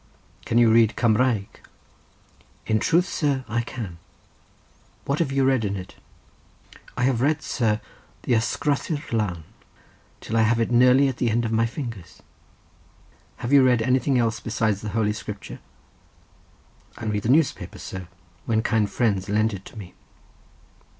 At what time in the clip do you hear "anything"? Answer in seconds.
13.83-14.17